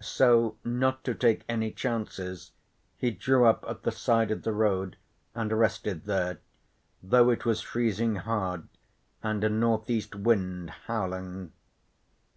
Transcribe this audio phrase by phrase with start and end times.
[0.00, 2.52] So not to take any chances
[2.96, 4.96] he drew up at the side of the road
[5.34, 6.38] and rested there,
[7.02, 8.68] though it was freezing hard
[9.20, 11.50] and a north east wind howling.